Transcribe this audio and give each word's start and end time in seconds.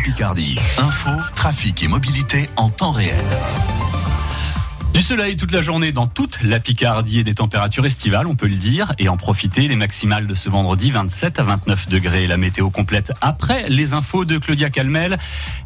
Picardie. 0.00 0.56
Info, 0.78 1.10
trafic 1.34 1.82
et 1.82 1.88
mobilité 1.88 2.48
en 2.56 2.68
temps 2.68 2.90
réel. 2.90 3.24
Du 4.94 5.02
soleil 5.02 5.34
toute 5.34 5.50
la 5.50 5.60
journée 5.60 5.90
dans 5.90 6.06
toute 6.06 6.40
la 6.44 6.60
Picardie 6.60 7.18
et 7.18 7.24
des 7.24 7.34
températures 7.34 7.84
estivales, 7.84 8.28
on 8.28 8.36
peut 8.36 8.46
le 8.46 8.54
dire, 8.54 8.92
et 9.00 9.08
en 9.08 9.16
profiter. 9.16 9.66
Les 9.66 9.74
maximales 9.74 10.28
de 10.28 10.36
ce 10.36 10.48
vendredi, 10.48 10.92
27 10.92 11.40
à 11.40 11.42
29 11.42 11.88
degrés. 11.88 12.28
La 12.28 12.36
météo 12.36 12.70
complète 12.70 13.12
après 13.20 13.64
les 13.68 13.92
infos 13.92 14.24
de 14.24 14.38
Claudia 14.38 14.70
Calmel 14.70 15.16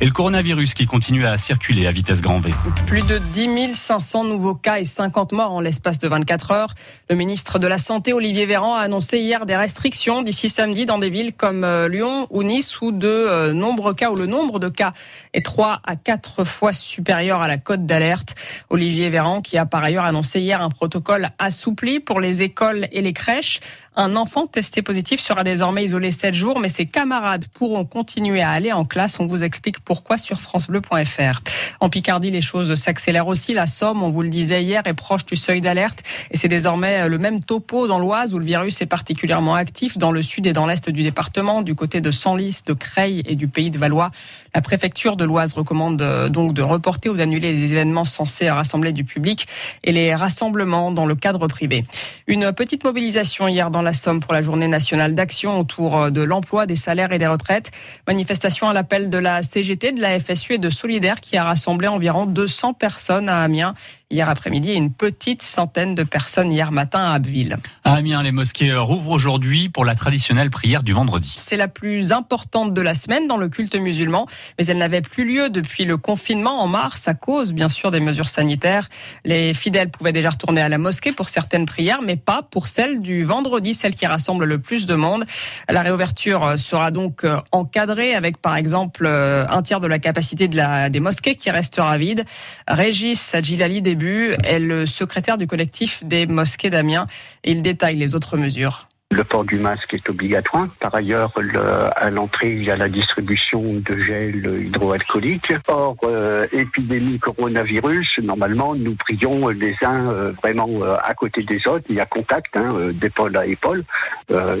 et 0.00 0.06
le 0.06 0.12
coronavirus 0.12 0.72
qui 0.72 0.86
continue 0.86 1.26
à 1.26 1.36
circuler 1.36 1.86
à 1.86 1.90
vitesse 1.90 2.22
grand 2.22 2.40
V. 2.40 2.54
Plus 2.86 3.02
de 3.02 3.18
10 3.18 3.74
500 3.74 4.24
nouveaux 4.24 4.54
cas 4.54 4.78
et 4.78 4.86
50 4.86 5.32
morts 5.32 5.52
en 5.52 5.60
l'espace 5.60 5.98
de 5.98 6.08
24 6.08 6.50
heures. 6.52 6.74
Le 7.10 7.14
ministre 7.14 7.58
de 7.58 7.66
la 7.66 7.76
Santé, 7.76 8.14
Olivier 8.14 8.46
Véran, 8.46 8.76
a 8.76 8.80
annoncé 8.80 9.18
hier 9.18 9.44
des 9.44 9.56
restrictions 9.56 10.22
d'ici 10.22 10.48
samedi 10.48 10.86
dans 10.86 10.98
des 10.98 11.10
villes 11.10 11.34
comme 11.34 11.64
euh, 11.64 11.86
Lyon 11.86 12.26
ou 12.30 12.44
Nice 12.44 12.80
où 12.80 12.92
de 12.92 13.06
euh, 13.06 13.52
nombreux 13.52 13.92
cas, 13.92 14.10
où 14.10 14.16
le 14.16 14.24
nombre 14.24 14.58
de 14.58 14.70
cas 14.70 14.94
est 15.34 15.44
3 15.44 15.80
à 15.84 15.96
4 15.96 16.44
fois 16.44 16.72
supérieur 16.72 17.42
à 17.42 17.48
la 17.48 17.58
cote 17.58 17.84
d'alerte. 17.84 18.34
Olivier 18.70 19.10
qui 19.42 19.58
a 19.58 19.66
par 19.66 19.82
ailleurs 19.82 20.04
annoncé 20.04 20.40
hier 20.40 20.62
un 20.62 20.70
protocole 20.70 21.30
assoupli 21.38 22.00
pour 22.00 22.20
les 22.20 22.42
écoles 22.42 22.86
et 22.92 23.02
les 23.02 23.12
crèches. 23.12 23.60
Un 24.00 24.14
enfant 24.14 24.46
testé 24.46 24.80
positif 24.80 25.18
sera 25.18 25.42
désormais 25.42 25.84
isolé 25.84 26.12
7 26.12 26.32
jours, 26.32 26.60
mais 26.60 26.68
ses 26.68 26.86
camarades 26.86 27.46
pourront 27.52 27.84
continuer 27.84 28.42
à 28.42 28.50
aller 28.50 28.72
en 28.72 28.84
classe. 28.84 29.18
On 29.18 29.26
vous 29.26 29.42
explique 29.42 29.80
pourquoi 29.80 30.18
sur 30.18 30.40
francebleu.fr. 30.40 31.40
En 31.80 31.88
Picardie, 31.88 32.30
les 32.30 32.40
choses 32.40 32.76
s'accélèrent 32.76 33.26
aussi. 33.26 33.54
La 33.54 33.66
Somme, 33.66 34.04
on 34.04 34.08
vous 34.08 34.22
le 34.22 34.28
disait 34.28 34.62
hier, 34.62 34.82
est 34.84 34.94
proche 34.94 35.26
du 35.26 35.34
seuil 35.34 35.60
d'alerte. 35.60 36.04
Et 36.30 36.36
c'est 36.36 36.46
désormais 36.46 37.08
le 37.08 37.18
même 37.18 37.42
topo 37.42 37.88
dans 37.88 37.98
l'Oise 37.98 38.34
où 38.34 38.38
le 38.38 38.44
virus 38.44 38.80
est 38.80 38.86
particulièrement 38.86 39.56
actif, 39.56 39.98
dans 39.98 40.12
le 40.12 40.22
sud 40.22 40.46
et 40.46 40.52
dans 40.52 40.66
l'est 40.66 40.88
du 40.88 41.02
département, 41.02 41.62
du 41.62 41.74
côté 41.74 42.00
de 42.00 42.12
Senlis, 42.12 42.60
de 42.64 42.74
Creil 42.74 43.24
et 43.26 43.34
du 43.34 43.48
pays 43.48 43.72
de 43.72 43.78
Valois. 43.78 44.12
La 44.54 44.62
préfecture 44.62 45.16
de 45.16 45.24
l'Oise 45.24 45.54
recommande 45.54 46.00
euh, 46.02 46.28
donc 46.28 46.52
de 46.52 46.62
reporter 46.62 47.08
ou 47.08 47.16
d'annuler 47.16 47.52
les 47.52 47.72
événements 47.72 48.04
censés 48.04 48.48
rassembler 48.48 48.92
du 48.92 49.04
public 49.08 49.48
et 49.82 49.90
les 49.90 50.14
rassemblements 50.14 50.92
dans 50.92 51.06
le 51.06 51.16
cadre 51.16 51.48
privé. 51.48 51.84
Une 52.28 52.52
petite 52.52 52.84
mobilisation 52.84 53.48
hier 53.48 53.70
dans 53.70 53.82
la 53.82 53.92
Somme 53.92 54.20
pour 54.20 54.32
la 54.32 54.42
journée 54.42 54.68
nationale 54.68 55.14
d'action 55.14 55.58
autour 55.58 55.96
euh, 55.96 56.10
de 56.10 56.20
l'emploi, 56.20 56.66
des 56.66 56.76
salaires 56.76 57.12
et 57.12 57.18
des 57.18 57.26
retraites. 57.26 57.72
Manifestation 58.06 58.68
à 58.68 58.72
l'appel 58.72 59.10
de 59.10 59.18
la 59.18 59.42
CGT, 59.42 59.92
de 59.92 60.00
la 60.00 60.20
FSU 60.20 60.54
et 60.54 60.58
de 60.58 60.70
Solidaire 60.70 61.20
qui 61.20 61.36
a 61.36 61.44
rassemblé 61.44 61.88
environ 61.88 62.26
200 62.26 62.74
personnes 62.74 63.28
à 63.28 63.42
Amiens 63.42 63.74
hier 64.10 64.28
après-midi 64.28 64.70
et 64.70 64.74
une 64.74 64.92
petite 64.92 65.42
centaine 65.42 65.94
de 65.94 66.02
personnes 66.02 66.50
hier 66.50 66.72
matin 66.72 67.00
à 67.00 67.12
Abbeville. 67.12 67.56
À 67.84 67.94
Amiens, 67.94 68.22
les 68.22 68.32
mosquées 68.32 68.74
rouvrent 68.74 69.10
aujourd'hui 69.10 69.68
pour 69.68 69.84
la 69.84 69.94
traditionnelle 69.94 70.50
prière 70.50 70.82
du 70.82 70.92
vendredi. 70.92 71.34
C'est 71.36 71.58
la 71.58 71.68
plus 71.68 72.12
importante 72.12 72.72
de 72.72 72.80
la 72.80 72.94
semaine 72.94 73.26
dans 73.26 73.36
le 73.36 73.48
culte 73.48 73.74
musulman, 73.74 74.26
mais 74.58 74.66
elle 74.66 74.78
n'avait 74.78 75.02
plus 75.02 75.28
lieu 75.28 75.50
depuis 75.50 75.84
le 75.84 75.96
confinement 75.98 76.62
en 76.62 76.66
mars 76.66 77.06
à 77.06 77.14
cause 77.14 77.52
bien 77.52 77.68
sûr 77.68 77.90
des 77.90 78.00
mesures 78.00 78.28
sanitaires. 78.28 78.88
Les 79.24 79.54
fidèles 79.54 79.90
pouvaient 79.90 80.12
déjà 80.12 80.30
retourner 80.30 80.60
à 80.60 80.68
la 80.68 80.78
mosquée 80.78 81.12
pour 81.12 81.28
certaines 81.28 81.66
prières, 81.66 82.00
mais 82.02 82.16
pas 82.16 82.42
pour 82.42 82.66
celle 82.66 83.00
du 83.00 83.24
vendredi, 83.24 83.74
celle 83.74 83.94
qui 83.94 84.06
rassemble 84.06 84.44
le 84.44 84.58
plus 84.58 84.86
de 84.86 84.94
monde. 84.94 85.24
La 85.68 85.82
réouverture 85.82 86.58
sera 86.58 86.90
donc 86.90 87.26
encadrée 87.52 88.14
avec 88.14 88.38
par 88.38 88.56
exemple 88.56 89.06
un 89.06 89.62
tiers 89.62 89.80
de 89.80 89.86
la 89.86 89.98
capacité 89.98 90.48
des 90.48 91.00
mosquées 91.00 91.34
qui 91.34 91.50
restera 91.50 91.98
vide. 91.98 92.24
Régis 92.66 93.34
Adjilali 93.34 93.82
des 93.82 93.96
est 94.44 94.58
le 94.58 94.86
secrétaire 94.86 95.38
du 95.38 95.46
collectif 95.46 96.04
des 96.04 96.26
mosquées 96.26 96.70
d'Amiens 96.70 97.06
il 97.44 97.62
détaille 97.62 97.96
les 97.96 98.14
autres 98.14 98.36
mesures. 98.36 98.88
Le 99.10 99.24
port 99.24 99.44
du 99.44 99.58
masque 99.58 99.94
est 99.94 100.06
obligatoire. 100.10 100.68
Par 100.80 100.94
ailleurs, 100.94 101.32
le, 101.38 101.60
à 101.96 102.10
l'entrée, 102.10 102.52
il 102.52 102.64
y 102.64 102.70
a 102.70 102.76
la 102.76 102.88
distribution 102.88 103.62
de 103.62 103.98
gel 103.98 104.66
hydroalcoolique. 104.66 105.50
Or, 105.66 105.96
euh, 106.04 106.46
épidémie 106.52 107.18
coronavirus, 107.18 108.18
normalement, 108.18 108.74
nous 108.74 108.94
prions 108.96 109.48
les 109.48 109.74
uns 109.80 110.10
euh, 110.10 110.32
vraiment 110.42 110.68
euh, 110.82 110.96
à 111.02 111.14
côté 111.14 111.42
des 111.42 111.66
autres. 111.66 111.86
Il 111.88 111.96
y 111.96 112.00
a 112.00 112.04
contact 112.04 112.54
hein, 112.54 112.74
euh, 112.76 112.92
d'épaule 112.92 113.34
à 113.38 113.46
épaule. 113.46 113.82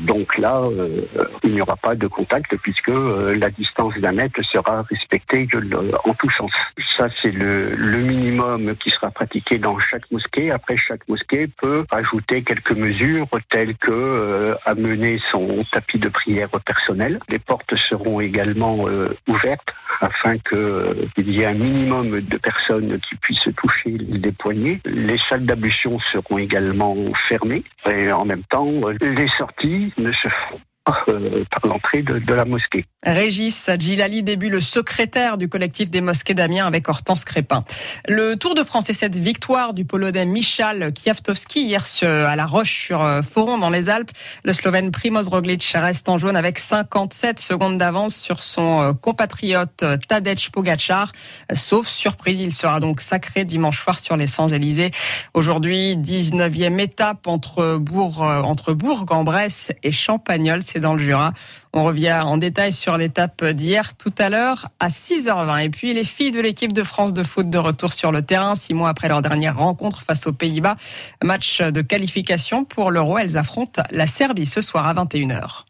donc 0.00 0.36
là, 0.38 0.60
il 1.44 1.52
n'y 1.54 1.60
aura 1.60 1.76
pas 1.76 1.94
de 1.94 2.08
contact 2.08 2.56
puisque 2.56 2.90
la 2.90 3.48
distance 3.50 3.94
d'un 3.98 4.10
mètre 4.10 4.42
sera 4.44 4.82
respectée 4.90 5.46
en 6.04 6.14
tout 6.14 6.30
sens. 6.30 6.50
Ça, 6.98 7.06
c'est 7.20 7.30
le, 7.30 7.70
le 7.76 7.98
minimum 7.98 8.74
qui 8.76 8.90
sera 8.90 9.10
pratiqué 9.12 9.58
dans 9.58 9.78
chaque 9.78 10.10
mosquée. 10.10 10.50
Après, 10.50 10.76
chaque 10.76 11.06
mosquée 11.08 11.46
peut 11.46 11.84
ajouter 11.92 12.42
quelques 12.42 12.72
mesures 12.72 13.28
telles 13.50 13.76
que 13.76 14.31
euh, 14.32 14.54
amener 14.64 15.20
son 15.30 15.64
tapis 15.70 15.98
de 15.98 16.08
prière 16.08 16.48
personnel. 16.64 17.18
Les 17.28 17.38
portes 17.38 17.76
seront 17.76 18.20
également 18.20 18.88
euh, 18.88 19.14
ouvertes 19.28 19.74
afin 20.00 20.38
qu'il 20.38 20.58
euh, 20.58 21.06
y 21.18 21.42
ait 21.42 21.46
un 21.46 21.54
minimum 21.54 22.20
de 22.20 22.36
personnes 22.38 22.98
qui 23.00 23.14
puissent 23.16 23.48
toucher 23.56 23.90
les 23.90 24.32
poignets. 24.32 24.80
Les 24.84 25.18
salles 25.28 25.46
d'ablution 25.46 25.98
seront 26.12 26.38
également 26.38 26.96
fermées 27.28 27.64
et 27.86 28.10
en 28.10 28.24
même 28.24 28.44
temps, 28.44 28.70
les 29.00 29.28
sorties 29.28 29.92
ne 29.98 30.10
se 30.12 30.28
euh, 30.88 31.44
par 31.48 31.70
l'entrée 31.70 32.02
de, 32.02 32.34
la 32.34 32.44
mosquée. 32.44 32.84
Régis 33.04 33.70
Djilali, 33.78 34.24
début 34.24 34.50
le 34.50 34.60
secrétaire 34.60 35.38
du 35.38 35.48
collectif 35.48 35.90
des 35.90 36.00
mosquées 36.00 36.34
d'Amiens 36.34 36.66
avec 36.66 36.88
Hortense 36.88 37.24
Crépin. 37.24 37.60
Le 38.08 38.34
Tour 38.34 38.56
de 38.56 38.64
France 38.64 38.90
et 38.90 38.92
cette 38.92 39.14
victoire 39.14 39.74
du 39.74 39.84
Polonais 39.84 40.24
Michal 40.24 40.92
Kwiatkowski 40.92 41.62
hier 41.62 41.84
à 42.02 42.34
La 42.34 42.46
Roche 42.46 42.86
sur 42.86 43.00
euh, 43.00 43.20
dans 43.36 43.70
les 43.70 43.90
Alpes. 43.90 44.10
Le 44.42 44.52
Slovène 44.52 44.90
Primoz 44.90 45.28
Roglic 45.28 45.72
reste 45.76 46.08
en 46.08 46.18
jaune 46.18 46.34
avec 46.34 46.58
57 46.58 47.38
secondes 47.38 47.78
d'avance 47.78 48.16
sur 48.16 48.42
son 48.42 48.80
euh, 48.80 48.92
compatriote 48.92 49.84
Tadej 50.08 50.50
Pogacar. 50.50 51.12
Sauf 51.52 51.86
surprise, 51.86 52.40
il 52.40 52.52
sera 52.52 52.80
donc 52.80 53.00
sacré 53.00 53.44
dimanche 53.44 53.80
soir 53.80 54.00
sur 54.00 54.16
les 54.16 54.26
Champs-Élysées. 54.26 54.90
Aujourd'hui, 55.32 55.96
19e 55.96 56.80
étape 56.80 57.28
entre 57.28 57.76
Bourg, 57.76 58.22
entre 58.22 58.72
Bourg-en-Bresse 58.72 59.70
et 59.84 59.92
Champagnol 59.92 60.60
c'est 60.72 60.80
dans 60.80 60.94
le 60.94 60.98
Jura. 60.98 61.32
On 61.72 61.84
revient 61.84 62.20
en 62.24 62.36
détail 62.36 62.72
sur 62.72 62.96
l'étape 62.96 63.44
d'hier 63.44 63.96
tout 63.96 64.14
à 64.18 64.28
l'heure 64.28 64.68
à 64.80 64.88
6h20. 64.88 65.64
Et 65.64 65.68
puis 65.70 65.94
les 65.94 66.04
filles 66.04 66.30
de 66.30 66.40
l'équipe 66.40 66.72
de 66.72 66.82
France 66.82 67.12
de 67.12 67.22
foot 67.22 67.50
de 67.50 67.58
retour 67.58 67.92
sur 67.92 68.12
le 68.12 68.22
terrain, 68.22 68.54
six 68.54 68.74
mois 68.74 68.88
après 68.88 69.08
leur 69.08 69.22
dernière 69.22 69.56
rencontre 69.56 70.02
face 70.02 70.26
aux 70.26 70.32
Pays-Bas. 70.32 70.76
Match 71.22 71.60
de 71.60 71.82
qualification 71.82 72.64
pour 72.64 72.90
l'Euro. 72.90 73.18
Elles 73.18 73.36
affrontent 73.36 73.82
la 73.90 74.06
Serbie 74.06 74.46
ce 74.46 74.60
soir 74.60 74.86
à 74.86 74.94
21h. 74.94 75.60